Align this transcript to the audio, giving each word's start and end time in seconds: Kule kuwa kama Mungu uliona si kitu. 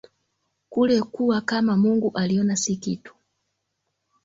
Kule 0.69 1.01
kuwa 1.01 1.41
kama 1.41 1.77
Mungu 1.77 2.07
uliona 2.15 2.55
si 2.55 2.75
kitu. 2.75 3.13